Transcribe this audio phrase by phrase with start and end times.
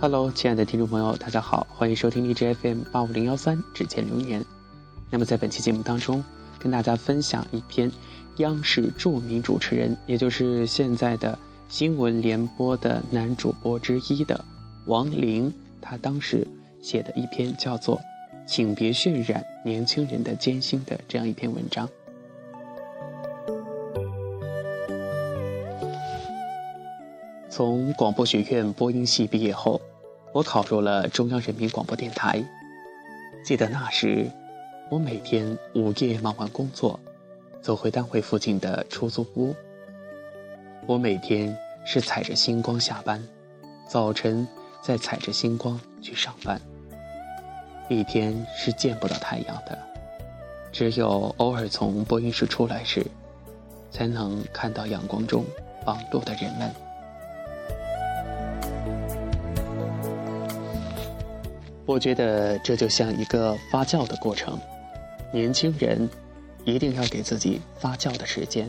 [0.00, 4.44] Hello，亲爱的听众朋友，大家好，欢迎收听荔枝 FM 八五零幺三只见流年。
[5.10, 6.22] 那么在本期节目当中，
[6.58, 7.90] 跟大家分享一篇
[8.36, 11.38] 央视著名主持人，也就是现在的
[11.68, 14.44] 新闻联播的男主播之一的
[14.84, 15.50] 王林，
[15.80, 16.46] 他当时
[16.82, 17.96] 写的一篇叫做
[18.46, 21.88] 《请别渲染年轻人的艰辛》的这样一篇文章。
[27.56, 29.80] 从广播学院播音系毕业后。
[30.32, 32.44] 我考入了中央人民广播电台。
[33.44, 34.28] 记得那时，
[34.90, 36.98] 我每天午夜忙完工作，
[37.62, 39.54] 走回单位附近的出租屋。
[40.84, 43.24] 我每天是踩着星光下班，
[43.86, 44.44] 早晨
[44.82, 46.60] 再踩着星光去上班。
[47.88, 49.78] 一天是见不到太阳的，
[50.72, 53.06] 只有偶尔从播音室出来时，
[53.92, 55.44] 才能看到阳光中
[55.86, 56.68] 忙碌的人们。
[61.86, 64.58] 我觉得这就像一个发酵的过程，
[65.32, 66.08] 年轻人
[66.64, 68.68] 一定要给自己发酵的时间。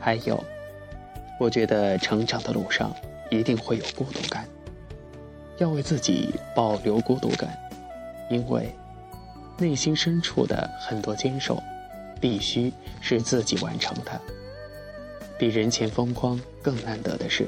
[0.00, 0.42] 还有，
[1.38, 2.92] 我觉得成长的路上
[3.30, 4.48] 一定会有孤独感，
[5.58, 7.56] 要为自己保留孤独感，
[8.28, 8.74] 因为
[9.56, 11.62] 内心深处的很多坚守，
[12.20, 14.20] 必须是自己完成的。
[15.38, 17.46] 比人前风光更难得的是，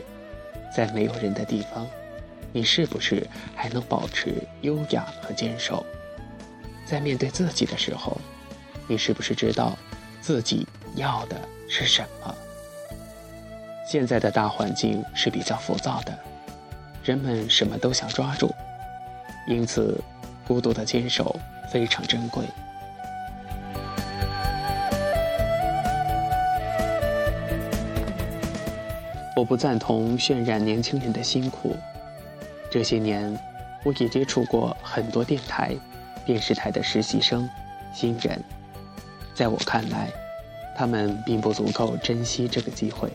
[0.73, 1.85] 在没有人的地方。
[2.53, 5.85] 你是不是还能保持优雅和坚守？
[6.85, 8.21] 在面对自己的时候，
[8.89, 9.79] 你是不是知道
[10.21, 12.35] 自己要的是什么？
[13.87, 16.19] 现在的大环境是比较浮躁的，
[17.05, 18.53] 人们什么都想抓住，
[19.47, 20.03] 因此
[20.47, 21.39] 孤独的坚守
[21.73, 22.45] 非常珍贵。
[29.37, 31.77] 我不赞同渲染年轻人的辛苦。
[32.71, 33.37] 这些年，
[33.85, 35.77] 我也接触过很多电台、
[36.25, 37.49] 电视台的实习生、
[37.93, 38.41] 新人。
[39.35, 40.09] 在我看来，
[40.77, 43.11] 他们并不足够珍惜这个机会。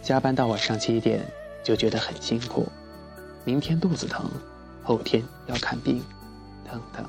[0.00, 1.20] 加班到晚上七点
[1.64, 2.68] 就觉得很辛苦，
[3.44, 4.30] 明天肚子疼，
[4.84, 6.00] 后天要看病，
[6.70, 7.04] 等等。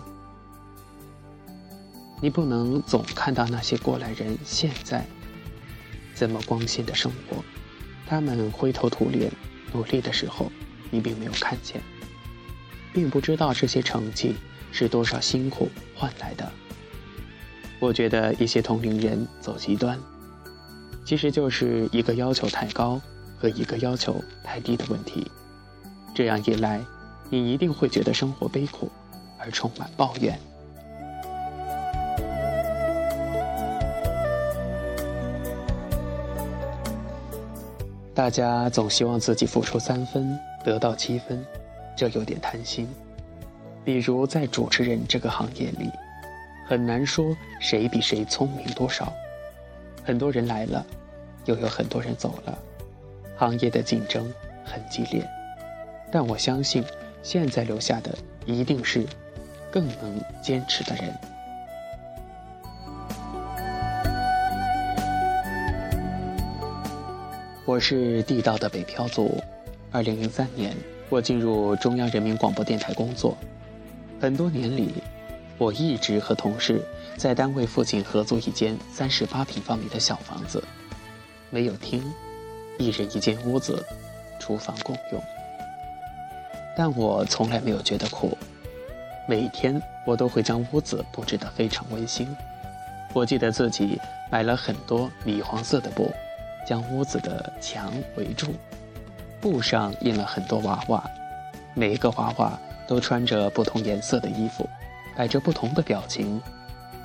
[2.20, 5.06] 你不能总看到那些过来人现在
[6.16, 7.44] 这么光鲜的生活，
[8.08, 9.32] 他们灰头土脸
[9.72, 10.52] 努力的时候。
[10.90, 11.82] 你并没有看见，
[12.94, 14.36] 并不知道这些成绩
[14.72, 16.52] 是多少辛苦换来的。
[17.80, 20.00] 我觉得一些同龄人走极端，
[21.06, 23.00] 其实就是一个要求太高
[23.38, 25.30] 和一个要求太低的问题。
[26.16, 26.82] 这样一来，
[27.30, 28.90] 你一定会觉得生活悲苦，
[29.38, 30.40] 而充满抱怨。
[38.16, 40.36] 大家总希望自己付出三分。
[40.64, 41.46] 得到七分，
[41.96, 42.88] 这有点贪心。
[43.86, 45.90] 比如在主持人这个行业里，
[46.68, 49.14] 很难说谁比谁聪明多少。
[50.04, 50.86] 很多人来了，
[51.46, 52.58] 又有很多人走了，
[53.38, 54.30] 行业的竞争
[54.66, 55.26] 很激烈。
[56.12, 56.84] 但我相信，
[57.24, 58.14] 现在留下的
[58.46, 59.06] 一定是
[59.72, 61.14] 更能坚持的人。
[67.66, 69.42] 我是地道的北漂族。
[69.98, 70.78] 二零零三年，
[71.10, 73.36] 我进入中央人民广播电台工作。
[74.22, 74.94] 很多年里，
[75.58, 76.80] 我一直和同事
[77.16, 80.64] 在单位附近合租一间三十八平方米的小房子，
[81.50, 82.04] 没有厅，
[82.78, 83.84] 一人一间屋子，
[84.40, 85.20] 厨房共用。
[86.78, 88.38] 但我从来没有觉得苦，
[89.28, 92.28] 每天我都会将屋子布置得非常温馨。
[93.14, 96.14] 我记得自己买了很多米黄色的布，
[96.68, 98.54] 将屋子的墙围住。
[99.40, 101.04] 布上印了很多娃娃，
[101.74, 104.68] 每一个娃娃都穿着不同颜色的衣服，
[105.16, 106.42] 摆着不同的表情。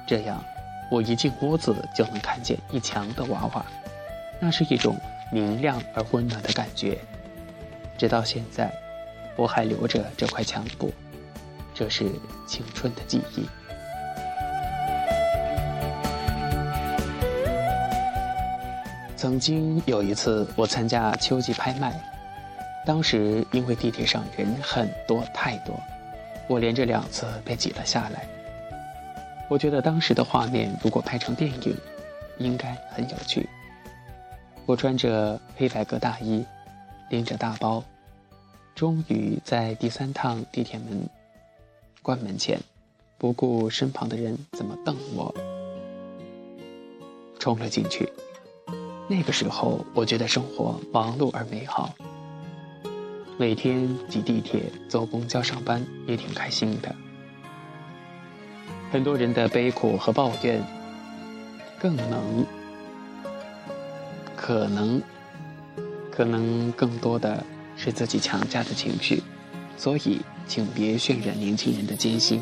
[0.06, 0.42] 这样，
[0.90, 3.64] 我一进屋子就能看见一墙的娃娃，
[4.40, 4.96] 那是一种
[5.30, 6.98] 明亮而温暖的感觉。
[7.96, 8.72] 直到现在，
[9.36, 10.92] 我还留着这块墙布，
[11.74, 12.10] 这是
[12.48, 13.46] 青春的记忆。
[19.16, 22.11] 曾经有一次，我参加秋季拍卖。
[22.84, 25.80] 当时因为地铁上人很多太多，
[26.48, 28.26] 我连着两次被挤了下来。
[29.48, 31.76] 我觉得当时的画面如果拍成电影，
[32.38, 33.48] 应该很有趣。
[34.66, 36.44] 我穿着黑白格大衣，
[37.10, 37.84] 拎着大包，
[38.74, 41.08] 终于在第三趟地铁门
[42.00, 42.58] 关门前，
[43.18, 45.34] 不顾身旁的人怎么瞪我，
[47.38, 48.12] 冲了进去。
[49.08, 51.94] 那个时候，我觉得生活忙碌而美好。
[53.42, 56.94] 每天挤地铁、坐公交上班也挺开心的。
[58.92, 60.62] 很多人的悲苦和抱怨，
[61.80, 62.46] 更能、
[64.36, 65.02] 可能、
[66.08, 67.44] 可能更多的
[67.76, 69.20] 是自己强加的情绪，
[69.76, 72.40] 所以请别渲染年轻人的艰辛。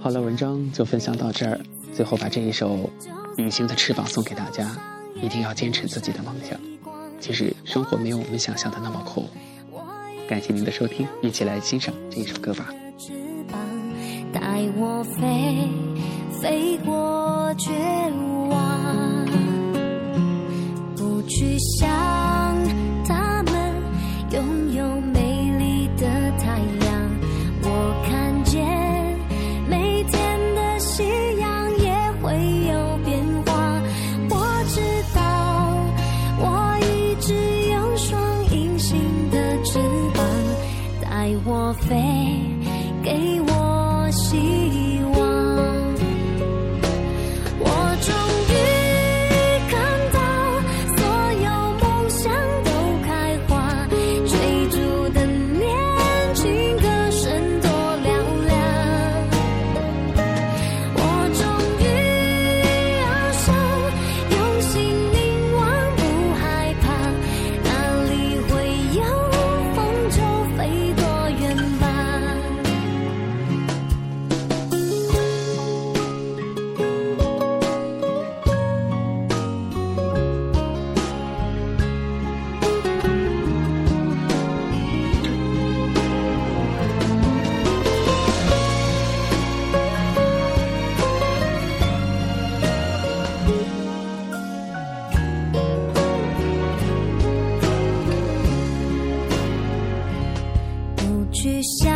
[0.00, 1.60] 好了，文章就分享到这儿。
[1.92, 2.76] 最后，把这一首
[3.36, 4.74] 《旅行的翅膀》送给大家，
[5.22, 6.58] 一定要坚持自己的梦想。
[7.18, 9.28] 其实，生活没有我们想象的那么苦。
[10.28, 12.68] 感谢您的收听，一起来欣赏这一首歌吧。
[14.32, 14.40] 带
[14.76, 15.68] 我飞，
[16.40, 17.72] 飞过绝
[41.66, 41.96] 莫非
[43.02, 44.36] 给我希
[44.94, 44.95] 望？
[101.46, 101.95] 许下。